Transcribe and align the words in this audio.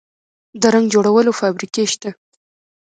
د 0.61 0.63
رنګ 0.73 0.87
جوړولو 0.93 1.31
فابریکې 1.39 1.85
شته 1.91 2.09